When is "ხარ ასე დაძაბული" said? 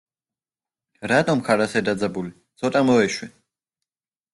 1.49-2.35